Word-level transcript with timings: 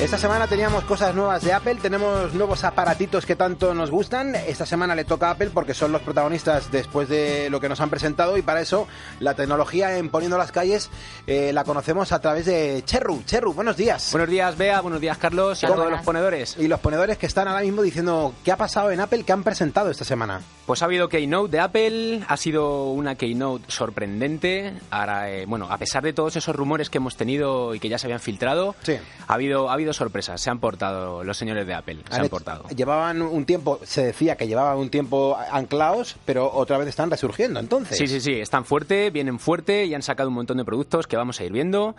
Esta 0.00 0.18
semana 0.18 0.46
teníamos 0.46 0.84
cosas 0.84 1.14
nuevas 1.14 1.42
de 1.42 1.54
Apple, 1.54 1.76
tenemos 1.76 2.34
nuevos 2.34 2.62
aparatitos 2.64 3.24
que 3.24 3.34
tanto 3.34 3.72
nos 3.72 3.90
gustan. 3.90 4.34
Esta 4.34 4.66
semana 4.66 4.94
le 4.94 5.04
toca 5.04 5.28
a 5.28 5.30
Apple 5.30 5.50
porque 5.52 5.72
son 5.72 5.90
los 5.90 6.02
protagonistas 6.02 6.70
después 6.70 7.08
de 7.08 7.48
lo 7.48 7.60
que 7.60 7.68
nos 7.70 7.80
han 7.80 7.88
presentado 7.88 8.36
y 8.36 8.42
para 8.42 8.60
eso 8.60 8.86
la 9.20 9.32
tecnología 9.34 9.96
en 9.96 10.10
Poniendo 10.10 10.36
las 10.36 10.52
Calles 10.52 10.90
eh, 11.26 11.50
la 11.54 11.64
conocemos 11.64 12.12
a 12.12 12.20
través 12.20 12.44
de 12.44 12.82
Cherru. 12.84 13.22
Cherru, 13.24 13.54
buenos 13.54 13.78
días. 13.78 14.10
Buenos 14.12 14.28
días, 14.28 14.56
Bea, 14.58 14.82
buenos 14.82 15.00
días, 15.00 15.16
Carlos, 15.16 15.62
y 15.62 15.66
a 15.66 15.70
todos 15.70 15.90
los 15.90 16.02
ponedores. 16.02 16.56
Y 16.58 16.68
los 16.68 16.78
ponedores 16.80 17.16
que 17.16 17.26
están 17.26 17.48
ahora 17.48 17.62
mismo 17.62 17.80
diciendo 17.80 18.34
qué 18.44 18.52
ha 18.52 18.56
pasado 18.58 18.90
en 18.90 19.00
Apple, 19.00 19.24
qué 19.24 19.32
han 19.32 19.42
presentado 19.44 19.90
esta 19.90 20.04
semana. 20.04 20.42
Pues 20.66 20.82
ha 20.82 20.84
habido 20.84 21.08
Keynote 21.08 21.50
de 21.52 21.60
Apple, 21.60 22.20
ha 22.28 22.36
sido 22.36 22.90
una 22.90 23.14
Keynote 23.14 23.64
sorprendente. 23.68 24.74
Ahora, 24.90 25.30
eh, 25.30 25.46
bueno, 25.46 25.68
a 25.70 25.78
pesar 25.78 26.02
de 26.04 26.12
todos 26.12 26.36
esos 26.36 26.54
rumores 26.54 26.90
que 26.90 26.98
hemos 26.98 27.16
tenido 27.16 27.74
y 27.74 27.80
que 27.80 27.88
ya 27.88 27.98
se 27.98 28.06
habían 28.06 28.20
filtrado, 28.20 28.74
Sí. 28.82 28.98
ha 29.26 29.32
habido 29.34 29.70
ha 29.70 29.72
habido 29.72 29.85
sorpresas. 29.94 30.40
Se 30.40 30.50
han 30.50 30.58
portado 30.58 31.22
los 31.22 31.36
señores 31.36 31.66
de 31.66 31.74
Apple, 31.74 31.98
se 32.08 32.16
han 32.16 32.22
Han- 32.22 32.28
portado. 32.28 32.68
Llevaban 32.70 33.22
un 33.22 33.44
tiempo, 33.44 33.78
se 33.84 34.06
decía 34.06 34.36
que 34.36 34.48
llevaban 34.48 34.78
un 34.78 34.88
tiempo 34.90 35.36
anclados, 35.52 36.16
pero 36.24 36.50
otra 36.52 36.78
vez 36.78 36.88
están 36.88 37.10
resurgiendo, 37.10 37.60
entonces. 37.60 37.98
Sí, 37.98 38.08
sí, 38.08 38.20
sí, 38.20 38.32
están 38.40 38.64
fuerte, 38.64 39.10
vienen 39.10 39.38
fuerte 39.38 39.84
y 39.84 39.94
han 39.94 40.02
sacado 40.02 40.30
un 40.30 40.34
montón 40.34 40.56
de 40.56 40.64
productos 40.64 41.06
que 41.06 41.16
vamos 41.16 41.38
a 41.40 41.44
ir 41.44 41.52
viendo. 41.52 41.94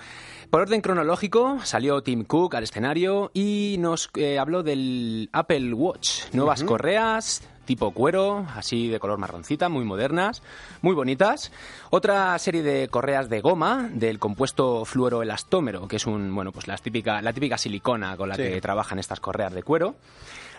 Por 0.49 0.61
orden 0.61 0.81
cronológico, 0.81 1.59
salió 1.63 2.01
Tim 2.01 2.23
Cook 2.23 2.55
al 2.55 2.63
escenario 2.63 3.31
y 3.33 3.75
nos 3.79 4.09
eh, 4.15 4.39
habló 4.39 4.63
del 4.63 5.29
Apple 5.33 5.73
Watch. 5.73 6.21
Nuevas 6.33 6.63
correas 6.63 7.41
tipo 7.67 7.91
cuero, 7.91 8.47
así 8.55 8.87
de 8.87 8.99
color 8.99 9.19
marroncita, 9.19 9.69
muy 9.69 9.85
modernas, 9.85 10.41
muy 10.81 10.95
bonitas. 10.95 11.51
Otra 11.91 12.37
serie 12.39 12.63
de 12.63 12.87
correas 12.87 13.29
de 13.29 13.41
goma 13.41 13.87
del 13.93 14.17
compuesto 14.17 14.83
fluoroelastómero, 14.85 15.87
que 15.87 15.97
es 15.97 16.07
un, 16.07 16.33
bueno, 16.33 16.51
pues 16.51 16.67
la 16.67 16.75
típica, 16.77 17.21
la 17.21 17.33
típica 17.33 17.59
silicona 17.59 18.17
con 18.17 18.29
la 18.29 18.35
Sí. 18.35 18.41
que 18.43 18.61
trabajan 18.61 18.97
estas 18.97 19.19
correas 19.19 19.53
de 19.53 19.61
cuero. 19.61 19.95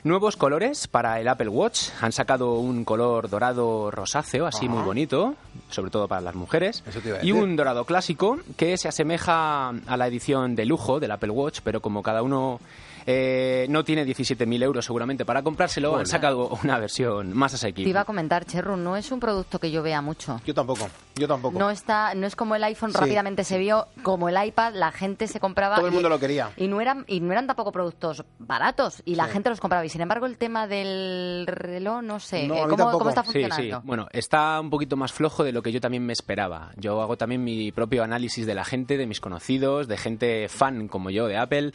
Nuevos 0.04 0.36
colores 0.36 0.86
para 0.86 1.18
el 1.20 1.26
Apple 1.26 1.48
Watch. 1.48 1.88
Han 2.00 2.12
sacado 2.12 2.54
un 2.60 2.84
color 2.84 3.28
dorado 3.28 3.90
rosáceo, 3.90 4.46
así 4.46 4.66
Ajá. 4.66 4.74
muy 4.76 4.84
bonito, 4.84 5.34
sobre 5.70 5.90
todo 5.90 6.06
para 6.06 6.20
las 6.20 6.36
mujeres. 6.36 6.84
Eso 6.86 7.00
te 7.00 7.08
iba 7.08 7.18
a 7.18 7.24
Y 7.24 7.32
un 7.32 7.56
dorado 7.56 7.84
clásico 7.84 8.38
que 8.56 8.76
se 8.78 8.86
asemeja 8.86 9.70
a 9.70 9.96
la 9.96 10.06
edición 10.06 10.54
de 10.54 10.66
lujo 10.66 11.00
del 11.00 11.10
Apple 11.10 11.30
Watch, 11.30 11.60
pero 11.64 11.80
como 11.80 12.04
cada 12.04 12.22
uno 12.22 12.60
eh, 13.06 13.66
no 13.70 13.84
tiene 13.84 14.04
17.000 14.04 14.62
euros 14.62 14.84
seguramente 14.84 15.24
para 15.24 15.42
comprárselo, 15.42 15.96
han 15.96 16.06
sacado 16.06 16.48
una 16.62 16.78
versión 16.78 17.32
más 17.36 17.52
Te 17.52 17.56
asequible. 17.56 17.90
iba 17.90 18.00
a 18.00 18.04
comentar, 18.04 18.44
Cherru, 18.44 18.76
no 18.76 18.96
es 18.96 19.10
un 19.12 19.20
producto 19.20 19.58
que 19.58 19.70
yo 19.70 19.82
vea 19.82 20.00
mucho. 20.02 20.40
Yo 20.44 20.54
tampoco, 20.54 20.88
yo 21.16 21.26
tampoco. 21.28 21.58
No 21.58 21.70
está, 21.70 22.14
no 22.14 22.26
es 22.26 22.36
como 22.36 22.54
el 22.54 22.64
iPhone 22.64 22.92
Sí. 22.92 22.98
rápidamente 22.98 23.44
se 23.44 23.58
vio, 23.58 23.86
como 24.02 24.28
el 24.28 24.36
iPad, 24.46 24.74
la 24.74 24.92
gente 24.92 25.26
se 25.26 25.40
compraba. 25.40 25.76
Todo 25.76 25.86
el 25.86 25.92
y- 25.92 25.94
mundo 25.94 26.08
lo 26.08 26.18
quería. 26.18 26.50
Y 26.56 26.68
no 26.68 26.80
eran, 26.80 27.04
y 27.06 27.20
no 27.20 27.32
eran 27.32 27.46
tampoco 27.46 27.72
productos 27.72 28.24
baratos, 28.38 29.02
y 29.04 29.14
la 29.14 29.26
Sí. 29.26 29.32
gente 29.32 29.50
los 29.50 29.60
compraba. 29.60 29.84
Y 29.84 29.88
sin 29.88 30.00
embargo, 30.00 30.26
el 30.26 30.36
tema 30.38 30.66
del 30.66 31.44
reloj, 31.46 32.02
no 32.02 32.20
sé, 32.20 32.46
No, 32.46 32.54
eh, 32.54 32.62
¿cómo, 32.68 33.08
está 33.08 33.22
Sí, 33.24 33.32
sí. 33.32 33.38
funcionando? 33.44 33.82
Bueno, 33.84 34.08
está 34.12 34.60
un 34.60 34.70
poquito 34.70 34.96
más 34.96 35.12
flojo 35.12 35.44
de 35.44 35.52
lo 35.52 35.62
que 35.62 35.72
yo 35.72 35.80
también 35.80 36.04
me 36.04 36.12
esperaba. 36.12 36.72
Yo 36.76 37.00
hago 37.02 37.16
también 37.16 37.42
mi 37.44 37.72
propio 37.72 38.02
análisis 38.02 38.46
de 38.46 38.54
la 38.54 38.64
gente, 38.64 38.96
de 38.96 39.06
mis 39.06 39.20
conocidos, 39.20 39.88
de 39.88 39.96
gente 39.96 40.48
fan 40.48 40.88
como 40.88 41.10
yo 41.10 41.26
de 41.26 41.36
Apple, 41.36 41.72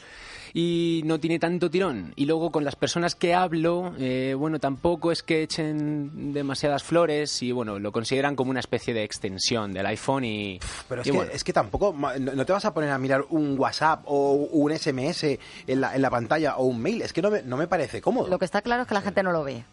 y 0.53 1.01
no 1.05 1.12
tiene 1.19 1.39
tanto 1.39 1.69
tirón. 1.69 2.13
Y 2.15 2.25
luego 2.25 2.51
con 2.51 2.63
las 2.63 2.75
personas 2.75 3.15
que 3.15 3.33
hablo, 3.33 3.93
eh, 3.97 4.35
bueno, 4.37 4.59
tampoco 4.59 5.11
es 5.11 5.23
que 5.23 5.43
echen 5.43 6.33
demasiadas 6.33 6.83
flores 6.83 7.41
y 7.41 7.51
bueno, 7.51 7.79
lo 7.79 7.91
consideran 7.91 8.35
como 8.35 8.51
una 8.51 8.59
especie 8.59 8.93
de 8.93 9.03
extensión 9.03 9.73
del 9.73 9.85
iPhone 9.87 10.25
y... 10.25 10.59
Pero 10.87 11.01
es 11.01 11.07
y 11.07 11.11
que, 11.11 11.17
bueno. 11.17 11.31
es 11.33 11.43
que 11.43 11.53
tampoco, 11.53 11.95
no 12.19 12.43
no 12.43 12.45
te 12.45 12.53
vas 12.53 12.65
a 12.65 12.73
poner 12.73 12.89
a 12.89 12.97
mirar 12.97 13.25
un 13.29 13.57
WhatsApp 13.57 14.03
o 14.05 14.33
un 14.33 14.77
SMS 14.77 15.39
en 15.67 15.81
la, 15.81 15.95
en 15.95 16.01
la 16.01 16.09
pantalla 16.09 16.57
o 16.57 16.65
un 16.65 16.81
mail, 16.81 17.01
es 17.01 17.13
que 17.13 17.21
no 17.21 17.31
me, 17.31 17.41
no 17.41 17.55
me 17.55 17.67
parece 17.67 18.01
cómodo. 18.01 18.27
Lo 18.27 18.37
que 18.37 18.45
está 18.45 18.61
claro 18.61 18.81
es 18.81 18.87
que 18.87 18.93
la 18.93 19.01
gente 19.01 19.23
no 19.23 19.31
lo 19.31 19.43
ve. 19.43 19.63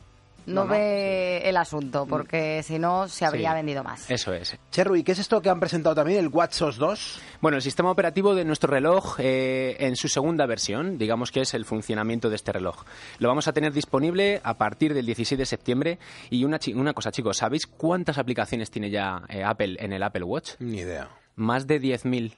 No, 0.46 0.55
No, 0.55 0.64
no, 0.64 0.70
ve 0.72 1.42
el 1.48 1.56
asunto, 1.56 2.06
porque 2.06 2.62
si 2.62 2.78
no 2.78 3.08
se 3.08 3.24
habría 3.24 3.50
Sí. 3.50 3.55
vendido 3.56 3.84
más. 3.84 4.11
Eso 4.11 4.33
es. 4.33 4.56
Cherru, 4.70 4.96
¿y 4.96 5.02
qué 5.05 5.12
es 5.12 5.18
esto 5.18 5.40
que 5.40 5.48
han 5.51 5.61
presentado 5.61 5.95
también, 5.95 6.18
el 6.18 6.28
WatchOS 6.28 6.77
2? 6.77 7.20
Bueno, 7.40 7.56
el 7.56 7.62
sistema 7.62 7.90
operativo 7.90 8.34
de 8.34 8.45
nuestro 8.45 8.70
reloj 8.73 9.17
eh, 9.20 9.77
en 9.80 9.96
su 9.96 10.08
segunda 10.08 10.46
versión, 10.46 10.98
digamos 10.98 11.30
que 11.30 11.40
es 11.42 11.55
el 11.55 11.64
funcionamiento 11.64 12.29
de 12.30 12.36
este 12.36 12.52
reloj. 12.52 12.84
Lo 13.18 13.29
vamos 13.29 13.48
a 13.48 13.52
tener 13.52 13.73
disponible 13.73 14.40
a 14.42 14.55
partir 14.58 14.92
del 14.95 15.06
16 15.06 15.39
de 15.39 15.46
septiembre. 15.46 15.98
Y 16.30 16.45
una, 16.45 16.58
chi- 16.58 16.74
una 16.74 16.92
cosa, 16.95 17.11
chicos, 17.12 17.36
¿sabéis 17.39 17.67
cuántas 17.67 18.18
aplicaciones 18.18 18.70
tiene 18.70 18.90
ya 18.90 19.23
eh, 19.29 19.45
Apple 19.45 19.77
en 19.79 19.92
el 19.92 20.02
Apple 20.02 20.24
Watch? 20.24 20.52
Ni 20.58 20.79
idea. 20.79 21.08
Más 21.36 21.67
de 21.67 21.80
10.000. 21.80 22.34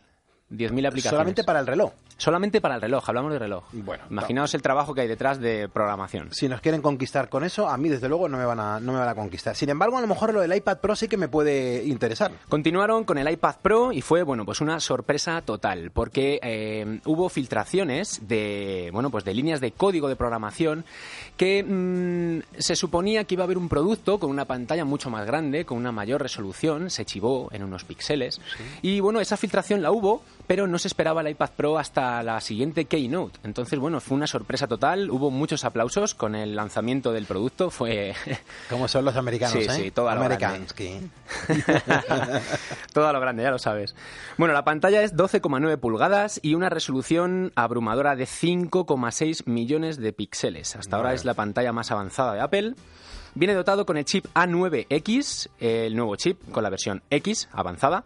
10.000 0.53 0.89
aplicaciones. 0.89 1.11
Solamente 1.11 1.45
para 1.45 1.61
el 1.61 1.67
reloj. 1.67 1.93
Solamente 2.17 2.61
para 2.61 2.77
el 2.77 2.81
reloj, 2.81 3.09
hablamos 3.09 3.33
de 3.33 3.39
reloj. 3.39 3.65
Bueno, 3.73 4.05
Imaginaos 4.11 4.55
el 4.55 4.63
trabajo 4.63 4.95
que 4.95 5.01
hay 5.01 5.09
detrás 5.09 5.41
de 5.41 5.69
programación. 5.69 6.33
Si 6.33 6.49
nos 6.49 6.61
quieren 6.61 6.81
conquistar 6.81 7.29
con 7.29 7.43
eso, 7.43 7.69
a 7.69 7.77
mí 7.77 7.89
desde 7.89 8.09
luego 8.09 8.29
no 8.29 8.39
me 8.39 8.45
van 8.45 8.61
a, 8.61 8.79
no 8.79 8.93
me 8.93 8.99
van 8.99 9.09
a 9.09 9.15
conquistar. 9.15 9.57
Sin 9.57 9.71
embargo, 9.71 9.99
a 9.99 10.01
lo 10.01 10.07
mejor 10.07 10.33
lo 10.33 10.41
del 10.41 10.55
iPad 10.55 10.79
Pro 10.79 10.95
sí 10.95 11.09
que 11.09 11.17
me 11.17 11.29
puede 11.29 11.85
interesar. 11.85 12.33
Continuaron 12.49 13.05
con 13.05 13.19
el 13.19 13.29
iPad 13.29 13.57
Pro 13.63 13.93
y 13.93 14.03
fue 14.03 14.23
bueno 14.23 14.45
pues 14.45 14.61
una 14.61 14.79
sorpresa 14.79 15.43
total 15.43 15.91
porque 15.91 16.39
eh, 16.43 17.01
hubo 17.05 17.29
filtraciones 17.29 18.21
de 18.29 18.91
bueno 18.93 19.11
pues 19.11 19.25
de 19.25 19.35
líneas 19.35 19.61
de 19.61 19.73
código 19.73 20.09
de 20.09 20.17
programación 20.17 20.85
que 21.37 21.63
mm, 21.63 22.61
se 22.61 22.77
suponía 22.77 23.25
que 23.25 23.35
iba 23.35 23.43
a 23.43 23.47
haber 23.47 23.59
un 23.59 23.69
producto 23.69 24.19
con 24.19 24.31
una 24.31 24.45
pantalla 24.45 24.85
mucho 24.85 25.11
más 25.11 25.27
grande 25.27 25.65
con 25.65 25.79
una 25.79 25.93
mayor 25.93 26.23
resolución 26.23 26.91
se 26.91 27.05
chivó 27.05 27.49
en 27.53 27.63
unos 27.63 27.85
píxeles 27.85 28.41
y 28.83 29.01
bueno 29.01 29.21
esa 29.21 29.37
filtración 29.37 29.83
la 29.83 29.91
hubo 29.91 30.23
pero 30.47 30.67
no 30.67 30.79
se 30.79 30.89
esperaba 30.89 31.21
el 31.23 31.29
iPad 31.29 31.51
Pro 31.57 31.79
hasta 31.79 32.23
la 32.23 32.41
siguiente 32.41 32.85
Keynote 32.87 33.39
entonces 33.45 33.79
bueno 33.79 34.01
fue 34.01 34.17
una 34.17 34.27
sorpresa 34.27 34.67
total 34.67 35.11
hubo 35.11 35.31
muchos 35.31 35.65
aplausos 35.65 36.15
con 36.15 36.35
el 36.35 36.55
lanzamiento 36.57 37.13
del 37.13 37.25
producto 37.27 37.71
fue 37.71 38.15
Como 38.71 38.89
son 38.89 39.05
los 39.05 39.17
americanos, 39.17 39.53
Sí, 39.53 39.61
¿eh? 39.69 39.71
sí, 39.85 39.91
todo 39.91 40.09
a 40.09 40.15
lo 40.15 40.21
que- 40.77 41.01
Todo 42.93 43.09
a 43.09 43.13
lo 43.13 43.21
grande, 43.21 43.43
ya 43.43 43.51
lo 43.51 43.59
sabes. 43.59 43.95
Bueno, 44.39 44.55
la 44.55 44.65
pantalla 44.65 45.03
es 45.03 45.15
12,9 45.15 45.79
pulgadas 45.79 46.39
y 46.43 46.55
una 46.55 46.69
resolución 46.69 47.53
abrumadora 47.55 48.17
de 48.17 48.25
5,6 48.25 49.47
millones 49.47 49.97
de 49.99 50.13
píxeles. 50.13 50.77
Hasta 50.77 50.97
ahora 50.97 51.15
es 51.15 51.25
la 51.25 51.35
pantalla 51.35 51.73
más 51.73 51.91
avanzada 51.91 52.35
de 52.35 52.41
Apple. 52.41 52.75
Viene 53.35 53.55
dotado 53.55 53.87
con 53.87 53.97
el 53.97 54.05
chip 54.05 54.27
A9X, 54.35 55.49
el 55.59 55.97
nuevo 55.97 56.17
chip 56.17 56.39
con 56.51 56.63
la 56.63 56.71
versión 56.71 57.03
X 57.09 57.49
avanzada. 57.53 58.05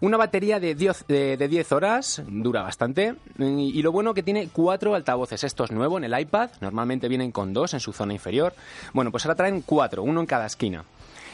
Una 0.00 0.16
batería 0.16 0.58
de 0.58 0.74
10, 0.74 1.06
de, 1.06 1.36
de 1.36 1.48
10 1.48 1.72
horas, 1.72 2.22
dura 2.26 2.62
bastante. 2.62 3.14
Y, 3.38 3.78
y 3.78 3.82
lo 3.82 3.92
bueno 3.92 4.14
que 4.14 4.24
tiene 4.24 4.48
cuatro 4.52 4.96
altavoces. 4.96 5.44
Esto 5.44 5.64
es 5.64 5.70
nuevo 5.70 5.98
en 5.98 6.04
el 6.04 6.18
iPad. 6.18 6.50
Normalmente 6.60 7.08
vienen 7.08 7.30
con 7.30 7.52
dos 7.52 7.72
en 7.74 7.80
su 7.80 7.92
zona 7.92 8.14
inferior. 8.14 8.52
Bueno, 8.92 9.12
pues 9.12 9.24
ahora 9.24 9.36
traen 9.36 9.62
cuatro, 9.62 10.02
uno 10.02 10.20
en 10.20 10.26
cada 10.26 10.46
esquina 10.46 10.84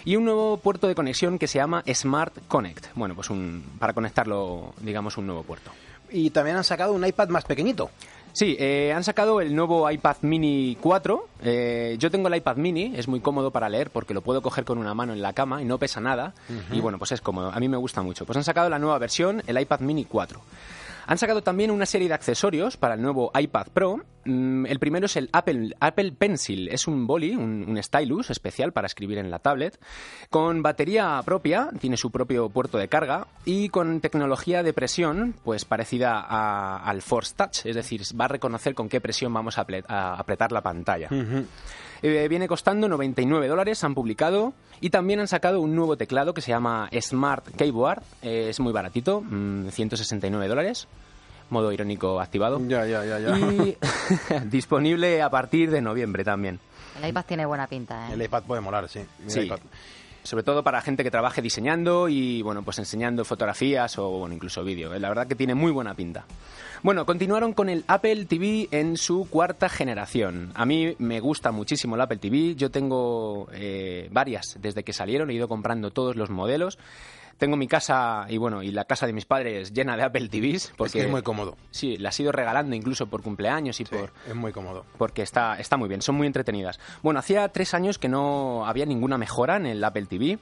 y 0.05 0.17
un 0.17 0.25
nuevo 0.25 0.57
puerto 0.57 0.89
de 0.89 0.95
conexión 0.95 1.39
que 1.39 1.47
se 1.47 1.59
llama 1.59 1.83
Smart 1.93 2.35
Connect. 2.49 2.87
Bueno, 2.95 3.15
pues 3.15 3.31
un, 3.31 3.65
para 3.79 3.93
conectarlo, 3.93 4.75
digamos, 4.81 5.17
un 5.19 5.27
nuevo 5.27 5.43
puerto. 5.43 5.71
Y 6.11 6.31
también 6.31 6.57
han 6.57 6.65
sacado 6.65 6.93
un 6.93 7.07
iPad 7.07 7.29
más 7.29 7.45
pequeñito. 7.45 7.91
Sí, 8.33 8.57
eh, 8.59 8.93
han 8.95 9.05
sacado 9.05 9.41
el 9.41 9.55
nuevo 9.55 9.91
iPad 9.91 10.17
Mini 10.23 10.77
4. 10.81 11.29
Eh, 11.43 11.97
yo 11.99 12.11
tengo 12.11 12.29
el 12.29 12.37
iPad 12.37 12.57
Mini, 12.57 12.93
es 12.97 13.09
muy 13.09 13.21
cómodo 13.21 13.51
para 13.51 13.69
leer 13.69 13.91
porque 13.91 14.15
lo 14.15 14.21
puedo 14.21 14.41
coger 14.43 14.65
con 14.65 14.79
una 14.79 14.95
mano 14.95 15.13
en 15.13 15.23
la 15.23 15.33
cama 15.33 15.63
y 15.63 15.65
no 15.65 15.79
pesa 15.79 16.01
nada. 16.01 16.35
Y 16.73 16.81
bueno, 16.81 16.99
pues 16.99 17.13
es 17.13 17.21
cómodo. 17.21 17.51
A 17.53 17.59
mí 17.61 17.69
me 17.69 17.77
gusta 17.77 18.03
mucho. 18.03 18.25
Pues 18.27 18.37
han 18.37 18.45
sacado 18.45 18.69
la 18.71 18.79
nueva 18.79 18.99
versión, 18.99 19.43
el 19.47 19.61
iPad 19.61 19.81
Mini 19.81 20.05
4. 20.05 20.41
Han 21.07 21.19
sacado 21.19 21.43
también 21.43 21.71
una 21.71 21.87
serie 21.87 22.09
de 22.09 22.15
accesorios 22.15 22.77
para 22.77 22.95
el 22.95 23.03
nuevo 23.03 23.31
iPad 23.39 23.69
Pro. 23.73 24.01
Mm, 24.25 24.67
el 24.67 24.79
primero 24.79 25.07
es 25.07 25.17
el 25.17 25.29
Apple, 25.33 25.75
Apple 25.81 26.13
Pencil. 26.13 26.69
Es 26.69 26.87
un 26.87 27.07
boli, 27.07 27.35
un, 27.35 27.79
stylus 27.83 28.31
especial 28.31 28.73
para 28.73 28.87
escribir 28.87 29.19
en 29.19 29.31
la 29.31 29.39
tablet. 29.39 29.79
Con 30.29 30.63
batería 30.63 31.21
propia, 31.25 31.71
tiene 31.81 31.97
su 31.97 32.11
propio 32.11 32.49
puerto 32.49 32.79
de 32.79 32.89
carga. 32.89 33.27
Y 33.45 33.69
con 33.71 34.01
tecnología 34.01 34.63
de 34.63 34.73
presión, 34.73 35.35
pues 35.45 35.65
parecida 35.65 36.21
al 36.21 37.03
Force 37.03 37.35
Touch. 37.37 37.67
Es 37.67 37.77
decir, 37.77 38.03
va 38.19 38.27
a 38.27 38.29
reconocer 38.29 38.75
con 38.75 38.89
qué 38.89 39.01
presión 39.01 39.33
vamos 39.33 39.59
a 39.59 39.67
apretar 40.19 40.53
la 40.53 40.61
pantalla. 40.61 41.09
Eh, 42.03 42.29
viene 42.29 42.49
costando 42.49 42.89
99 42.89 43.49
dólares, 43.49 43.83
han 43.85 43.95
publicado. 43.95 44.53
Y 44.81 44.91
también 44.91 45.21
han 45.21 45.29
sacado 45.29 45.61
un 45.61 45.75
nuevo 45.77 45.97
teclado 45.97 46.33
que 46.33 46.41
se 46.41 46.51
llama 46.51 46.89
Smart 47.01 47.47
Keyboard. 47.57 48.03
Eh, 48.23 48.47
es 48.49 48.61
muy 48.61 48.73
baratito, 48.73 49.21
mm, 49.21 49.69
169 49.69 50.49
dólares. 50.49 50.89
Modo 51.51 51.73
irónico 51.73 52.21
activado. 52.21 52.61
Ya, 52.67 52.87
ya, 52.87 53.05
ya, 53.05 53.19
Y 53.39 53.77
disponible 54.51 55.21
a 55.21 55.29
partir 55.31 55.71
de 55.71 55.81
noviembre 55.83 56.25
también. 56.25 56.61
El 57.03 57.09
iPad 57.09 57.25
tiene 57.27 57.45
buena 57.47 57.67
pinta, 57.67 58.09
¿eh? 58.09 58.13
El 58.15 58.23
iPad 58.23 58.43
puede 58.45 58.61
molar, 58.61 58.89
sí. 58.89 59.01
El 59.25 59.31
Sí. 59.31 59.41
iPad. 59.41 59.59
Sobre 60.23 60.45
todo 60.45 60.63
para 60.63 60.81
gente 60.83 61.03
que 61.03 61.11
trabaje 61.11 61.43
diseñando 61.43 62.09
y 62.09 62.43
bueno, 62.43 62.63
pues 62.63 62.79
enseñando 62.79 63.25
fotografías 63.25 63.99
o 63.99 64.09
bueno, 64.11 64.35
incluso 64.35 64.63
vídeo. 64.63 64.97
La 64.99 65.09
verdad 65.09 65.27
que 65.27 65.35
tiene 65.35 65.55
muy 65.55 65.73
buena 65.73 65.95
pinta. 65.95 66.27
Bueno, 66.83 67.05
continuaron 67.05 67.53
con 67.53 67.69
el 67.69 67.85
Apple 67.89 68.25
TV 68.25 68.69
en 68.71 68.97
su 68.97 69.29
cuarta 69.29 69.69
generación. 69.69 70.51
A 70.55 70.65
mí 70.65 70.95
me 70.99 71.21
gusta 71.21 71.53
muchísimo 71.53 71.95
el 71.95 72.01
Apple 72.01 72.19
TV. 72.19 72.55
Yo 72.55 72.71
tengo 72.71 73.49
eh, 73.53 74.09
varias 74.11 74.57
desde 74.61 74.83
que 74.83 74.93
salieron, 74.93 75.31
he 75.31 75.35
ido 75.35 75.49
comprando 75.49 75.91
todos 75.91 76.17
los 76.17 76.31
modelos. 76.31 76.79
Tengo 77.41 77.57
mi 77.57 77.67
casa 77.67 78.27
y 78.29 78.37
bueno, 78.37 78.63
y 78.63 78.71
la 78.71 78.85
casa 78.85 79.07
de 79.07 79.13
mis 79.13 79.25
padres 79.25 79.73
llena 79.73 79.97
de 79.97 80.05
Apple 80.05 80.29
TVs. 80.29 80.75
Porque, 80.77 80.87
es 80.87 80.93
que 80.93 81.01
es 81.07 81.11
muy 81.11 81.23
cómodo. 81.23 81.57
Sí, 81.71 81.97
la 81.97 82.11
he 82.11 82.23
ido 82.23 82.31
regalando 82.31 82.77
incluso 82.77 83.07
por 83.07 83.23
cumpleaños 83.23 83.81
y 83.81 83.85
Sí, 83.85 83.97
por... 83.97 84.13
es 84.29 84.35
muy 84.37 84.53
cómodo. 84.53 84.85
Porque 84.99 85.23
está, 85.23 85.59
está 85.59 85.77
muy 85.77 85.89
bien, 85.89 86.03
son 86.03 86.15
muy 86.17 86.27
entretenidas. 86.27 86.79
Bueno, 87.03 87.19
hacía 87.19 87.49
tres 87.49 87.75
años 87.75 87.99
que 87.99 88.09
no 88.09 88.67
había 88.67 88.85
ninguna 88.87 89.17
mejora 89.19 89.57
en 89.57 89.67
el 89.67 89.83
Apple 89.83 90.07
TV. 90.07 90.39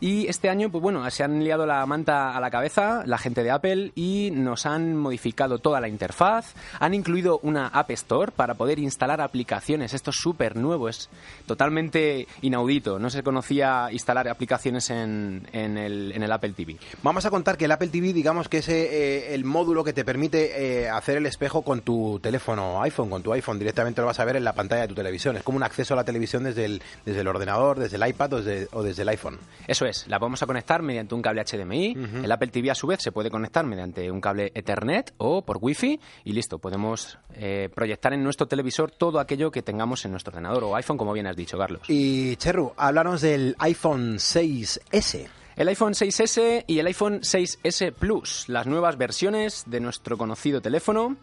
Y 0.00 0.26
este 0.26 0.48
año, 0.48 0.70
pues 0.70 0.82
bueno, 0.82 1.08
se 1.10 1.22
han 1.22 1.44
liado 1.44 1.66
la 1.66 1.84
manta 1.86 2.36
a 2.36 2.40
la 2.40 2.50
cabeza 2.50 3.02
la 3.04 3.18
gente 3.18 3.42
de 3.42 3.50
Apple 3.50 3.92
y 3.94 4.30
nos 4.32 4.64
han 4.64 4.96
modificado 4.96 5.58
toda 5.58 5.80
la 5.80 5.88
interfaz. 5.88 6.54
Han 6.80 6.94
incluido 6.94 7.40
una 7.42 7.68
App 7.68 7.90
Store 7.90 8.32
para 8.32 8.54
poder 8.54 8.78
instalar 8.78 9.20
aplicaciones. 9.20 9.92
Esto 9.92 10.10
es 10.10 10.16
súper 10.16 10.56
nuevo, 10.56 10.88
es 10.88 11.10
totalmente 11.46 12.26
inaudito. 12.40 12.98
No 12.98 13.10
se 13.10 13.22
conocía 13.22 13.88
instalar 13.92 14.28
aplicaciones 14.28 14.90
en, 14.90 15.46
en 15.52 15.76
el, 15.76 16.12
en 16.12 16.22
el 16.22 16.32
Apple 16.38 16.52
TV. 16.52 16.76
Vamos 17.02 17.26
a 17.26 17.30
contar 17.30 17.56
que 17.56 17.66
el 17.66 17.72
Apple 17.72 17.88
TV, 17.88 18.12
digamos 18.12 18.48
que 18.48 18.58
es 18.58 18.68
eh, 18.68 19.34
el 19.34 19.44
módulo 19.44 19.84
que 19.84 19.92
te 19.92 20.04
permite 20.04 20.84
eh, 20.84 20.88
hacer 20.88 21.16
el 21.18 21.26
espejo 21.26 21.62
con 21.62 21.82
tu 21.82 22.18
teléfono 22.20 22.80
iPhone, 22.82 23.10
con 23.10 23.22
tu 23.22 23.32
iPhone. 23.32 23.58
Directamente 23.58 24.00
lo 24.00 24.06
vas 24.06 24.20
a 24.20 24.24
ver 24.24 24.36
en 24.36 24.44
la 24.44 24.54
pantalla 24.54 24.82
de 24.82 24.88
tu 24.88 24.94
televisión. 24.94 25.36
Es 25.36 25.42
como 25.42 25.56
un 25.56 25.62
acceso 25.62 25.94
a 25.94 25.96
la 25.96 26.04
televisión 26.04 26.44
desde 26.44 26.64
el, 26.64 26.82
desde 27.04 27.20
el 27.20 27.28
ordenador, 27.28 27.78
desde 27.78 27.96
el 27.96 28.08
iPad 28.08 28.34
o 28.34 28.42
desde, 28.42 28.68
o 28.72 28.82
desde 28.82 29.02
el 29.02 29.08
iPhone. 29.08 29.38
Eso 29.66 29.86
es, 29.86 30.06
la 30.08 30.18
vamos 30.18 30.42
a 30.42 30.46
conectar 30.46 30.82
mediante 30.82 31.14
un 31.14 31.22
cable 31.22 31.44
HDMI. 31.44 31.96
El 32.22 32.32
Apple 32.32 32.48
TV 32.48 32.70
a 32.70 32.74
su 32.74 32.86
vez 32.86 33.00
se 33.02 33.12
puede 33.12 33.30
conectar 33.30 33.66
mediante 33.66 34.10
un 34.10 34.20
cable 34.20 34.52
Ethernet 34.54 35.12
o 35.18 35.42
por 35.42 35.58
Wi-Fi 35.60 36.00
y 36.24 36.32
listo, 36.32 36.58
podemos 36.58 37.18
eh, 37.34 37.68
proyectar 37.74 38.12
en 38.12 38.22
nuestro 38.22 38.46
televisor 38.46 38.90
todo 38.90 39.20
aquello 39.20 39.50
que 39.50 39.62
tengamos 39.62 40.04
en 40.04 40.12
nuestro 40.12 40.30
ordenador 40.30 40.64
o 40.64 40.76
iPhone, 40.76 40.96
como 40.96 41.12
bien 41.12 41.26
has 41.26 41.36
dicho, 41.36 41.58
Carlos. 41.58 41.82
Y 41.88 42.36
Cherru, 42.36 42.72
háblanos 42.76 43.20
del 43.20 43.56
iPhone 43.58 44.16
6S. 44.16 45.37
El 45.58 45.66
iPhone 45.66 45.92
6S 45.92 46.66
y 46.68 46.78
el 46.78 46.86
iPhone 46.86 47.20
6S 47.20 47.92
Plus, 47.92 48.44
las 48.48 48.68
nuevas 48.68 48.96
versiones 48.96 49.64
de 49.66 49.80
nuestro 49.80 50.16
conocido 50.16 50.60
teléfono. 50.60 51.16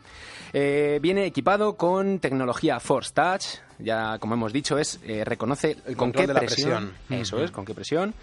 Eh, 0.52 1.00
viene 1.02 1.26
equipado 1.26 1.78
con 1.78 2.20
tecnología 2.20 2.82
Force 2.82 3.14
Touch, 3.14 3.46
ya 3.80 4.20
como 4.20 4.34
hemos 4.34 4.52
dicho, 4.52 4.78
es 4.78 5.00
eh, 5.06 5.24
reconoce 5.24 5.78
El 5.86 5.96
con 5.96 6.12
qué 6.12 6.28
de 6.28 6.34
la 6.34 6.42
presión. 6.42 6.92
presión. 7.08 7.22
Eso 7.22 7.42
es, 7.42 7.52
con 7.52 7.64
qué 7.64 7.74
presión. 7.74 8.14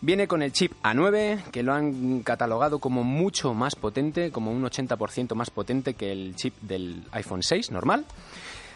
Viene 0.00 0.26
con 0.26 0.40
el 0.42 0.52
chip 0.52 0.72
A9, 0.82 1.50
que 1.50 1.62
lo 1.62 1.74
han 1.74 2.22
catalogado 2.22 2.78
como 2.78 3.04
mucho 3.04 3.52
más 3.52 3.74
potente, 3.76 4.30
como 4.30 4.50
un 4.50 4.64
80% 4.64 5.34
más 5.34 5.50
potente 5.50 5.92
que 5.92 6.12
el 6.12 6.34
chip 6.34 6.54
del 6.62 7.02
iPhone 7.12 7.42
6 7.42 7.72
normal. 7.72 8.06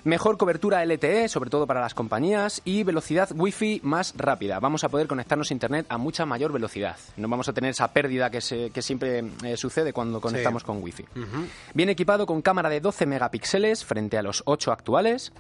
Mejor 0.05 0.37
cobertura 0.37 0.85
LTE, 0.85 1.29
sobre 1.29 1.49
todo 1.51 1.67
para 1.67 1.81
las 1.81 1.95
compañías, 1.95 2.61
y 2.65 2.83
velocidad 2.83 3.31
Wi-Fi 3.35 3.81
más 3.85 4.15
rápida. 4.17 4.59
Vamos 4.59 4.83
a 4.83 4.89
poder 4.89 5.07
conectarnos 5.07 5.51
a 5.51 5.55
Internet 5.55 5.87
a 5.89 5.97
mucha 5.99 6.27
mayor 6.27 6.53
velocidad. 6.53 6.97
No 7.17 7.29
vamos 7.29 7.49
a 7.49 7.53
tener 7.53 7.71
esa 7.71 7.93
pérdida 7.93 8.29
que, 8.31 8.41
se- 8.41 8.71
que 8.71 8.83
siempre 8.83 9.25
eh, 9.45 9.57
sucede 9.57 9.93
cuando 9.93 10.21
conectamos 10.21 10.65
con 10.65 10.83
Wi-Fi. 10.83 11.05
Viene 11.75 11.93
equipado 11.93 12.27
con 12.27 12.43
cámara 12.43 12.69
de 12.69 12.81
12 12.81 13.07
megapíxeles 13.07 13.85
frente 13.85 14.19
a 14.19 14.23
los 14.23 14.43
8 14.47 14.73
actuales. 14.73 15.33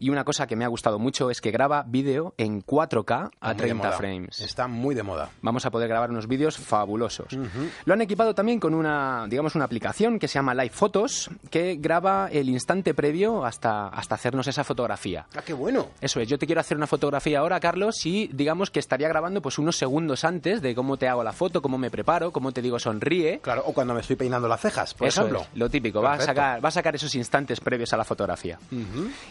Y 0.00 0.10
una 0.10 0.22
cosa 0.24 0.46
que 0.46 0.54
me 0.54 0.64
ha 0.64 0.68
gustado 0.68 1.00
mucho 1.00 1.28
es 1.28 1.40
que 1.40 1.50
graba 1.50 1.82
vídeo 1.84 2.32
en 2.38 2.62
4K 2.64 3.30
a 3.40 3.46
Muy 3.48 3.54
de 3.56 3.62
30 3.62 3.74
moda. 3.74 3.96
frames 3.96 4.40
Está 4.40 4.68
muy 4.68 4.94
de 4.94 5.02
moda. 5.02 5.30
vamos 5.42 5.66
a 5.66 5.70
poder 5.72 5.88
grabar 5.88 6.10
unos 6.10 6.28
vídeos 6.28 6.56
fabulosos. 6.56 7.36
Lo 7.84 7.94
han 7.94 8.00
equipado 8.00 8.32
también 8.32 8.60
con 8.60 8.74
una, 8.74 9.26
digamos, 9.28 9.56
una 9.56 9.64
aplicación 9.64 10.20
que 10.20 10.28
se 10.28 10.34
llama 10.34 10.54
Live 10.54 10.70
Photos, 10.70 11.30
que 11.50 11.76
graba 11.80 12.28
el 12.30 12.48
instante 12.48 12.94
previo 12.94 13.44
hasta, 13.44 13.88
hasta 13.88 14.07
hacernos 14.14 14.46
esa 14.48 14.64
fotografía. 14.64 15.26
Ah, 15.34 15.42
qué 15.44 15.52
bueno. 15.52 15.88
Eso 16.00 16.20
es, 16.20 16.28
yo 16.28 16.38
te 16.38 16.46
quiero 16.46 16.60
hacer 16.60 16.76
una 16.76 16.86
fotografía 16.86 17.40
ahora, 17.40 17.58
Carlos, 17.60 18.04
y 18.06 18.28
digamos 18.32 18.70
que 18.70 18.78
estaría 18.80 19.08
grabando 19.08 19.40
pues 19.42 19.58
unos 19.58 19.76
segundos 19.76 20.24
antes 20.24 20.60
de 20.62 20.74
cómo 20.74 20.96
te 20.96 21.08
hago 21.08 21.22
la 21.24 21.32
foto, 21.32 21.60
cómo 21.62 21.78
me 21.78 21.90
preparo, 21.90 22.30
cómo 22.32 22.52
te 22.52 22.62
digo 22.62 22.78
sonríe. 22.78 23.40
Claro, 23.40 23.62
o 23.66 23.72
cuando 23.72 23.94
me 23.94 24.00
estoy 24.00 24.16
peinando 24.16 24.48
las 24.48 24.60
cejas, 24.60 24.94
por 24.94 25.08
Eso 25.08 25.20
ejemplo. 25.22 25.42
es, 25.42 25.48
lo 25.58 25.68
típico, 25.70 26.00
va 26.02 26.14
a, 26.14 26.20
sacar, 26.20 26.64
va 26.64 26.68
a 26.68 26.72
sacar 26.72 26.94
esos 26.94 27.14
instantes 27.14 27.60
previos 27.60 27.92
a 27.92 27.96
la 27.96 28.04
fotografía. 28.04 28.58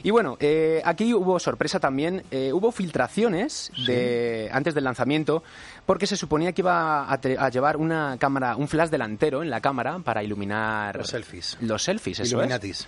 Y 0.03 0.12
bueno, 0.12 0.38
eh, 0.39 0.81
aquí 0.85 1.13
hubo 1.13 1.39
sorpresa 1.39 1.79
también, 1.79 2.24
eh, 2.31 2.51
hubo 2.53 2.71
filtraciones 2.71 3.71
de, 3.85 4.50
antes 4.51 4.74
del 4.75 4.83
lanzamiento, 4.83 5.44
porque 5.85 6.07
se 6.07 6.18
suponía 6.18 6.51
que 6.53 6.62
iba 6.62 7.12
a, 7.12 7.18
te- 7.19 7.38
a 7.38 7.50
llevar 7.50 7.77
una 7.77 8.18
cámara, 8.19 8.56
un 8.56 8.68
flash 8.68 8.89
delantero 8.89 9.41
en 9.44 9.50
la 9.50 9.62
cámara 9.62 10.00
para 10.00 10.24
iluminar 10.24 10.97
Los 10.97 11.09
selfies. 11.09 11.57
Los 11.62 11.83
selfies, 11.83 12.19
eso 12.19 12.41
es. 12.41 12.88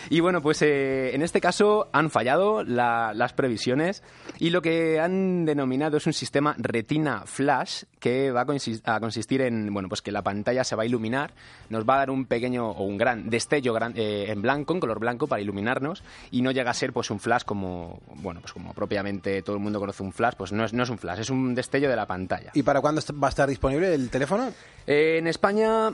Y 0.09 0.19
bueno, 0.19 0.41
pues 0.41 0.61
eh, 0.61 1.13
en 1.13 1.21
este 1.21 1.39
caso 1.41 1.89
han 1.93 2.09
fallado 2.09 2.63
la- 2.63 3.13
las 3.13 3.33
previsiones 3.33 4.03
y 4.39 4.49
lo 4.49 4.61
que 4.61 4.99
han 4.99 5.45
denominado 5.45 5.97
es 5.97 6.07
un 6.07 6.13
sistema 6.13 6.55
retina 6.57 7.23
flash 7.25 7.83
que 7.99 8.31
va 8.31 8.41
a, 8.41 8.45
consis- 8.45 8.81
a 8.85 8.99
consistir 8.99 9.41
en, 9.41 9.71
bueno, 9.73 9.87
pues 9.87 10.01
que 10.01 10.11
la 10.11 10.23
pantalla 10.23 10.63
se 10.63 10.75
va 10.75 10.83
a 10.83 10.85
iluminar, 10.85 11.33
nos 11.69 11.87
va 11.87 11.95
a 11.95 11.97
dar 11.99 12.09
un 12.09 12.25
pequeño 12.25 12.69
o 12.71 12.83
un 12.83 12.97
gran 12.97 13.29
destello 13.29 13.73
gran- 13.73 13.93
eh, 13.95 14.25
en 14.29 14.41
blanco, 14.41 14.73
en 14.73 14.79
color 14.79 14.99
blanco 14.99 15.27
para 15.27 15.41
iluminarnos 15.41 16.03
y 16.31 16.41
no 16.41 16.51
llega 16.51 16.71
a 16.71 16.73
ser 16.73 16.93
pues 16.93 17.11
un 17.11 17.19
flash 17.19 17.43
como, 17.43 18.01
bueno, 18.15 18.41
pues 18.41 18.53
como 18.53 18.73
propiamente 18.73 19.41
todo 19.43 19.55
el 19.55 19.61
mundo 19.61 19.79
conoce 19.79 20.01
un 20.03 20.11
flash, 20.11 20.33
pues 20.37 20.51
no 20.51 20.65
es, 20.65 20.73
no 20.73 20.83
es 20.83 20.89
un 20.89 20.97
flash, 20.97 21.19
es 21.19 21.29
un 21.29 21.53
destello 21.53 21.89
de 21.89 21.95
la 21.95 22.07
pantalla. 22.07 22.51
¿Y 22.53 22.63
para 22.63 22.81
cuándo 22.81 23.01
va 23.21 23.27
a 23.27 23.29
estar 23.29 23.47
disponible 23.47 23.93
el 23.93 24.09
teléfono? 24.09 24.51
Eh, 24.87 25.17
en 25.19 25.27
España, 25.27 25.91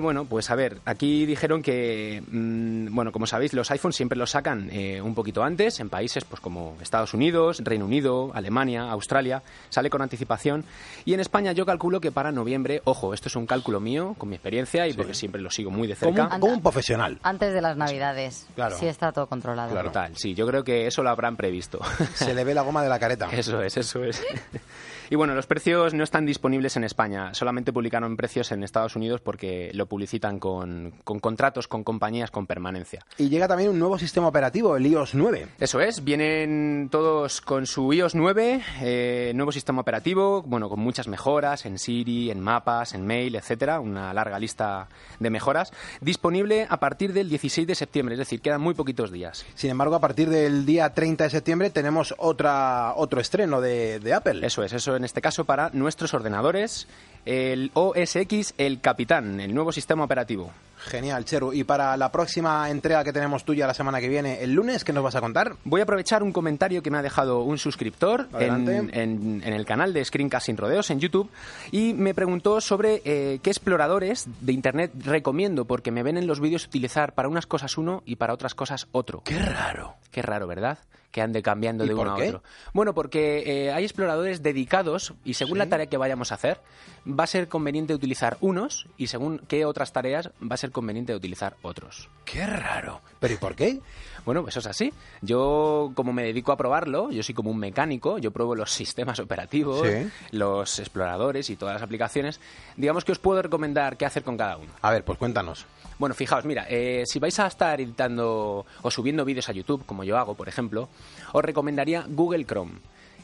bueno, 0.00 0.24
pues 0.24 0.50
a 0.50 0.54
ver, 0.54 0.78
aquí 0.86 1.26
dijeron 1.26 1.62
que, 1.62 2.22
mm, 2.26 2.94
bueno, 2.94 3.12
como 3.12 3.26
sabéis, 3.34 3.52
los 3.52 3.68
iPhones 3.72 3.96
siempre 3.96 4.16
los 4.16 4.30
sacan 4.30 4.68
eh, 4.70 5.02
un 5.02 5.12
poquito 5.12 5.42
antes, 5.42 5.80
en 5.80 5.88
países 5.90 6.24
pues 6.24 6.40
como 6.40 6.76
Estados 6.80 7.14
Unidos, 7.14 7.60
Reino 7.64 7.84
Unido, 7.84 8.30
Alemania, 8.32 8.88
Australia, 8.92 9.42
sale 9.70 9.90
con 9.90 10.02
anticipación. 10.02 10.64
Y 11.04 11.14
en 11.14 11.20
España 11.20 11.50
yo 11.50 11.66
calculo 11.66 12.00
que 12.00 12.12
para 12.12 12.30
noviembre, 12.30 12.80
ojo, 12.84 13.12
esto 13.12 13.26
es 13.28 13.34
un 13.34 13.44
cálculo 13.46 13.80
mío, 13.80 14.14
con 14.18 14.28
mi 14.28 14.36
experiencia 14.36 14.86
y 14.86 14.92
porque 14.92 15.14
siempre 15.14 15.42
lo 15.42 15.50
sigo 15.50 15.72
muy 15.72 15.88
de 15.88 15.96
cerca. 15.96 16.28
como 16.28 16.46
un 16.46 16.62
profesional. 16.62 17.18
Antes 17.24 17.52
de 17.52 17.60
las 17.60 17.76
Navidades. 17.76 18.46
Claro. 18.54 18.78
Sí, 18.78 18.86
está 18.86 19.10
todo 19.10 19.26
controlado. 19.26 19.72
Claro. 19.72 19.88
Total, 19.88 20.16
sí, 20.16 20.32
yo 20.34 20.46
creo 20.46 20.62
que 20.62 20.86
eso 20.86 21.02
lo 21.02 21.10
habrán 21.10 21.36
previsto. 21.36 21.80
Se 22.14 22.34
le 22.34 22.44
ve 22.44 22.54
la 22.54 22.62
goma 22.62 22.84
de 22.84 22.88
la 22.88 23.00
careta. 23.00 23.28
Eso 23.32 23.60
es, 23.62 23.76
eso 23.76 24.04
es. 24.04 24.22
Y 25.10 25.16
bueno, 25.16 25.34
los 25.34 25.46
precios 25.46 25.94
no 25.94 26.04
están 26.04 26.26
disponibles 26.26 26.76
en 26.76 26.84
España, 26.84 27.34
solamente 27.34 27.72
publicaron 27.72 28.16
precios 28.16 28.52
en 28.52 28.62
Estados 28.62 28.96
Unidos 28.96 29.20
porque 29.20 29.70
lo 29.74 29.86
publicitan 29.86 30.38
con, 30.38 30.94
con 31.04 31.20
contratos 31.20 31.68
con 31.68 31.84
compañías 31.84 32.30
con 32.30 32.46
permanencia. 32.46 33.04
Y 33.18 33.28
llega 33.28 33.48
también 33.48 33.70
un 33.70 33.78
nuevo 33.78 33.98
sistema 33.98 34.28
operativo, 34.28 34.76
el 34.76 34.86
iOS 34.86 35.14
9. 35.14 35.48
Eso 35.60 35.80
es, 35.80 36.04
vienen 36.04 36.88
todos 36.90 37.40
con 37.40 37.66
su 37.66 37.92
iOS 37.92 38.14
9, 38.14 38.62
eh, 38.82 39.32
nuevo 39.34 39.52
sistema 39.52 39.80
operativo, 39.80 40.42
bueno, 40.42 40.68
con 40.68 40.80
muchas 40.80 41.08
mejoras 41.08 41.66
en 41.66 41.78
Siri, 41.78 42.30
en 42.30 42.40
mapas, 42.40 42.94
en 42.94 43.06
mail, 43.06 43.36
etcétera, 43.36 43.80
una 43.80 44.12
larga 44.14 44.38
lista 44.38 44.88
de 45.18 45.30
mejoras, 45.30 45.72
disponible 46.00 46.66
a 46.68 46.80
partir 46.80 47.12
del 47.12 47.28
16 47.28 47.66
de 47.66 47.74
septiembre, 47.74 48.14
es 48.14 48.18
decir, 48.18 48.40
quedan 48.40 48.60
muy 48.60 48.74
poquitos 48.74 49.10
días. 49.10 49.44
Sin 49.54 49.70
embargo, 49.70 49.94
a 49.94 50.00
partir 50.00 50.28
del 50.28 50.66
día 50.66 50.92
30 50.92 51.24
de 51.24 51.30
septiembre 51.30 51.70
tenemos 51.70 52.14
otra, 52.18 52.94
otro 52.96 53.20
estreno 53.20 53.60
de, 53.60 54.00
de 54.00 54.14
Apple. 54.14 54.46
Eso 54.46 54.62
es, 54.62 54.72
eso 54.72 54.93
en 54.96 55.04
este 55.04 55.20
caso 55.20 55.44
para 55.44 55.70
nuestros 55.72 56.14
ordenadores, 56.14 56.86
el 57.24 57.70
OS 57.74 58.16
X, 58.16 58.54
el 58.58 58.80
Capitán, 58.80 59.40
el 59.40 59.54
nuevo 59.54 59.72
sistema 59.72 60.04
operativo. 60.04 60.52
Genial, 60.76 61.24
Cheru. 61.24 61.52
Y 61.52 61.64
para 61.64 61.96
la 61.96 62.12
próxima 62.12 62.68
entrega 62.68 63.04
que 63.04 63.12
tenemos 63.12 63.44
tuya 63.44 63.66
la 63.66 63.74
semana 63.74 64.00
que 64.00 64.08
viene, 64.08 64.42
el 64.42 64.52
lunes, 64.52 64.84
¿qué 64.84 64.92
nos 64.92 65.02
vas 65.02 65.14
a 65.14 65.20
contar? 65.20 65.56
Voy 65.64 65.80
a 65.80 65.84
aprovechar 65.84 66.22
un 66.22 66.32
comentario 66.32 66.82
que 66.82 66.90
me 66.90 66.98
ha 66.98 67.02
dejado 67.02 67.42
un 67.42 67.56
suscriptor 67.56 68.28
en, 68.38 68.68
en 68.92 69.52
el 69.52 69.64
canal 69.64 69.94
de 69.94 70.04
Screencast 70.04 70.46
Sin 70.46 70.56
Rodeos 70.56 70.90
en 70.90 71.00
YouTube 71.00 71.30
y 71.70 71.94
me 71.94 72.12
preguntó 72.12 72.60
sobre 72.60 73.00
eh, 73.04 73.38
qué 73.42 73.50
exploradores 73.50 74.26
de 74.40 74.52
Internet 74.52 74.92
recomiendo 75.04 75.64
porque 75.64 75.90
me 75.90 76.02
ven 76.02 76.18
en 76.18 76.26
los 76.26 76.40
vídeos 76.40 76.66
utilizar 76.66 77.14
para 77.14 77.28
unas 77.28 77.46
cosas 77.46 77.78
uno 77.78 78.02
y 78.04 78.16
para 78.16 78.34
otras 78.34 78.54
cosas 78.54 78.86
otro. 78.92 79.22
Qué 79.24 79.38
raro. 79.38 79.94
Qué 80.10 80.22
raro, 80.22 80.46
¿verdad? 80.46 80.78
Que 81.14 81.22
ande 81.22 81.44
cambiando 81.44 81.84
¿Y 81.84 81.88
de 81.90 81.94
uno 81.94 82.10
a 82.10 82.16
otro. 82.16 82.42
Bueno, 82.72 82.92
porque 82.92 83.44
eh, 83.46 83.72
hay 83.72 83.84
exploradores 83.84 84.42
dedicados 84.42 85.14
y 85.24 85.34
según 85.34 85.58
la 85.58 85.68
tarea 85.68 85.86
que 85.86 85.96
vayamos 85.96 86.32
a 86.32 86.34
hacer, 86.34 86.60
va 87.08 87.22
a 87.22 87.28
ser 87.28 87.46
conveniente 87.46 87.94
utilizar 87.94 88.36
unos 88.40 88.88
y 88.96 89.06
según 89.06 89.38
qué 89.46 89.64
otras 89.64 89.92
tareas 89.92 90.30
va 90.42 90.54
a 90.54 90.56
ser 90.56 90.72
conveniente 90.72 91.14
utilizar 91.14 91.54
otros. 91.62 92.08
Qué 92.24 92.44
raro. 92.44 93.00
¿Pero 93.20 93.34
y 93.34 93.36
por 93.36 93.54
qué? 93.54 93.78
Bueno, 94.24 94.46
eso 94.48 94.60
es 94.60 94.66
así. 94.66 94.90
Yo, 95.20 95.92
como 95.94 96.14
me 96.14 96.22
dedico 96.24 96.50
a 96.50 96.56
probarlo, 96.56 97.10
yo 97.10 97.22
soy 97.22 97.34
como 97.34 97.50
un 97.50 97.58
mecánico, 97.58 98.16
yo 98.16 98.30
pruebo 98.30 98.54
los 98.54 98.72
sistemas 98.72 99.18
operativos, 99.20 99.86
Sí. 99.86 100.08
los 100.30 100.78
exploradores 100.78 101.50
y 101.50 101.56
todas 101.56 101.74
las 101.74 101.82
aplicaciones. 101.82 102.40
Digamos 102.78 103.04
que 103.04 103.12
os 103.12 103.18
puedo 103.18 103.42
recomendar 103.42 103.98
qué 103.98 104.06
hacer 104.06 104.22
con 104.22 104.38
cada 104.38 104.56
uno. 104.56 104.72
A 104.80 104.90
ver, 104.92 105.04
pues 105.04 105.18
cuéntanos. 105.18 105.66
Bueno, 105.98 106.14
fijaos, 106.14 106.46
mira, 106.46 106.64
eh, 106.70 107.04
si 107.06 107.18
vais 107.18 107.38
a 107.38 107.46
estar 107.46 107.78
editando 107.80 108.64
o 108.80 108.90
subiendo 108.90 109.26
vídeos 109.26 109.50
a 109.50 109.52
YouTube, 109.52 109.84
como 109.84 110.04
yo 110.04 110.16
hago, 110.16 110.34
por 110.34 110.48
ejemplo, 110.48 110.88
os 111.32 111.44
recomendaría 111.44 112.04
Google 112.08 112.44
Chrome. 112.44 112.72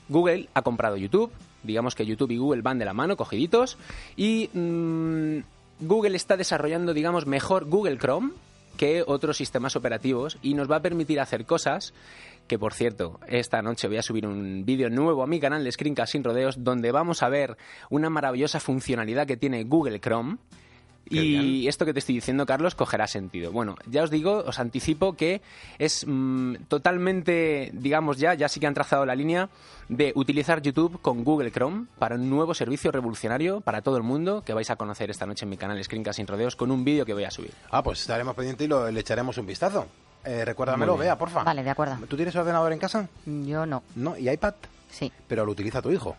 Google 0.09 0.49
ha 0.55 0.63
comprado 0.63 0.97
YouTube, 0.97 1.31
digamos 1.63 1.95
que 1.95 2.07
YouTube 2.07 2.33
y 2.33 2.39
Google 2.39 2.63
van 2.63 2.79
de 2.79 2.85
la 2.85 2.95
mano, 2.95 3.17
cogiditos, 3.17 3.79
y 4.17 4.51
mm, 4.53 5.39
Google 5.81 6.17
está 6.17 6.37
desarrollando, 6.37 6.93
digamos, 6.95 7.27
mejor 7.27 7.67
Google 7.67 7.99
Chrome 7.99 8.33
que 8.77 9.05
otros 9.07 9.37
sistemas 9.37 9.77
operativos 9.77 10.39
y 10.43 10.55
nos 10.55 10.71
va 10.71 10.77
a 10.77 10.83
permitir 10.83 11.21
hacer 11.21 11.45
cosas 11.45 11.93
que 12.51 12.59
por 12.59 12.75
cierto, 12.75 13.21
esta 13.29 13.63
noche 13.63 13.87
voy 13.87 13.99
a 13.99 14.03
subir 14.03 14.27
un 14.27 14.65
vídeo 14.65 14.91
nuevo 14.91 15.23
a 15.23 15.29
mi 15.29 15.39
canal 15.39 15.63
de 15.63 15.71
Screencast 15.71 16.11
sin 16.11 16.25
rodeos 16.25 16.65
donde 16.65 16.91
vamos 16.91 17.23
a 17.23 17.29
ver 17.29 17.57
una 17.91 18.11
maravillosa 18.11 18.59
funcionalidad 18.59 19.25
que 19.25 19.37
tiene 19.37 19.63
Google 19.63 20.01
Chrome. 20.01 20.39
Y 21.11 21.69
esto 21.69 21.85
que 21.85 21.93
te 21.93 21.99
estoy 21.99 22.14
diciendo, 22.14 22.47
Carlos, 22.47 22.75
cogerá 22.75 23.07
sentido. 23.07 23.52
Bueno, 23.52 23.75
ya 23.87 24.02
os 24.02 24.11
digo, 24.11 24.45
os 24.47 24.59
anticipo 24.59 25.14
que 25.14 25.43
es 25.79 26.05
mm, 26.07 26.55
totalmente, 26.69 27.71
digamos 27.73 28.19
ya, 28.19 28.35
ya 28.35 28.49
sí 28.49 28.61
que 28.61 28.67
han 28.67 28.75
trazado 28.75 29.05
la 29.05 29.14
línea 29.14 29.49
de 29.88 30.12
utilizar 30.14 30.62
YouTube 30.62 31.00
con 31.02 31.25
Google 31.25 31.50
Chrome 31.50 31.87
para 31.99 32.14
un 32.14 32.31
nuevo 32.31 32.55
servicio 32.55 32.93
revolucionario 32.93 33.61
para 33.61 33.83
todo 33.83 33.97
el 33.97 34.05
mundo 34.05 34.43
que 34.43 34.55
vais 34.55 34.71
a 34.71 34.76
conocer 34.76 35.11
esta 35.11 35.26
noche 35.26 35.45
en 35.45 35.50
mi 35.50 35.57
canal 35.57 35.83
Screencast 35.83 36.19
sin 36.19 36.26
rodeos 36.26 36.55
con 36.55 36.71
un 36.71 36.85
vídeo 36.85 37.05
que 37.05 37.12
voy 37.12 37.25
a 37.25 37.31
subir. 37.31 37.52
Ah, 37.71 37.83
pues 37.83 38.00
estaremos 38.00 38.35
pendientes 38.35 38.64
y 38.64 38.69
lo, 38.69 38.90
le 38.90 39.00
echaremos 39.00 39.37
un 39.38 39.47
vistazo. 39.47 39.87
Eh, 40.25 40.45
recuérdamelo, 40.45 40.97
vea, 40.97 41.17
porfa. 41.17 41.43
Vale, 41.43 41.62
de 41.62 41.71
acuerdo. 41.71 41.97
¿Tú 42.07 42.17
tienes 42.17 42.37
ordenador 42.37 42.73
en 42.73 42.79
casa? 42.79 43.09
Yo 43.25 43.67
no. 43.67 43.83
¿No? 43.97 44.17
¿Y 44.17 44.29
iPad? 44.29 44.55
Sí. 44.90 45.11
Pero 45.26 45.45
lo 45.45 45.52
utiliza 45.52 45.81
tu 45.81 45.90
hijo. 45.90 46.17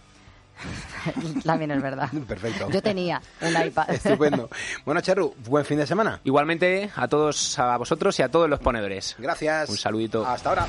También 1.45 1.71
es 1.71 1.81
verdad. 1.81 2.09
Perfecto. 2.27 2.69
Yo 2.69 2.81
tenía 2.81 3.21
un 3.41 3.65
iPad. 3.65 3.89
Estupendo. 3.89 4.49
Bueno, 4.85 5.01
Charru, 5.01 5.33
buen 5.45 5.65
fin 5.65 5.77
de 5.77 5.87
semana. 5.87 6.19
Igualmente 6.23 6.89
a 6.95 7.07
todos, 7.07 7.57
a 7.59 7.77
vosotros 7.77 8.17
y 8.19 8.23
a 8.23 8.29
todos 8.29 8.49
los 8.49 8.59
ponedores. 8.59 9.15
Gracias. 9.17 9.69
Un 9.69 9.77
saludito. 9.77 10.25
Hasta 10.25 10.49
ahora. 10.49 10.67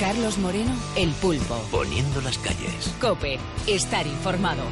Carlos 0.00 0.38
Moreno, 0.38 0.72
El 0.96 1.10
Pulpo. 1.12 1.56
Poniendo 1.70 2.20
las 2.20 2.36
calles. 2.38 2.94
Cope, 3.00 3.38
estar 3.66 4.06
informado. 4.06 4.62